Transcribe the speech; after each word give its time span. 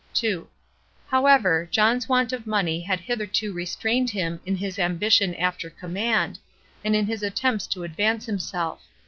2. 0.15 0.47
However, 1.09 1.67
John's 1.69 2.09
want 2.09 2.33
of 2.33 2.47
money 2.47 2.81
had 2.81 3.01
hitherto 3.01 3.53
restrained 3.53 4.09
him 4.09 4.39
in 4.47 4.55
his 4.55 4.79
ambition 4.79 5.35
after 5.35 5.69
command, 5.69 6.39
and 6.83 6.95
in 6.95 7.05
his 7.05 7.21
attempts 7.21 7.67
to 7.67 7.83
advance 7.83 8.25
himself. 8.25 8.81